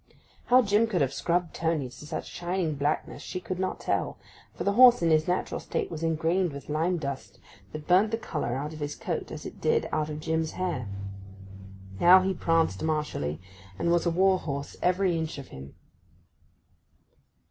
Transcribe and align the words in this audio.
How 0.45 0.63
Jim 0.63 0.87
could 0.87 1.01
have 1.01 1.13
scrubbed 1.13 1.53
Tony 1.53 1.85
to 1.87 2.05
such 2.07 2.25
shining 2.27 2.73
blackness 2.73 3.21
she 3.21 3.39
could 3.39 3.59
not 3.59 3.79
tell, 3.79 4.17
for 4.55 4.63
the 4.63 4.71
horse 4.71 5.03
in 5.03 5.11
his 5.11 5.27
natural 5.27 5.59
state 5.59 5.91
was 5.91 6.01
ingrained 6.01 6.53
with 6.53 6.69
lime 6.69 6.97
dust, 6.97 7.37
that 7.71 7.87
burnt 7.87 8.09
the 8.09 8.17
colour 8.17 8.55
out 8.55 8.73
of 8.73 8.79
his 8.79 8.95
coat 8.95 9.29
as 9.31 9.45
it 9.45 9.61
did 9.61 9.87
out 9.91 10.09
of 10.09 10.19
Jim's 10.19 10.53
hair. 10.53 10.87
Now 11.99 12.23
he 12.23 12.33
pranced 12.33 12.81
martially, 12.81 13.39
and 13.77 13.91
was 13.91 14.07
a 14.07 14.09
war 14.09 14.39
horse 14.39 14.75
every 14.81 15.15
inch 15.15 15.37
of 15.37 15.49
him. 15.49 15.75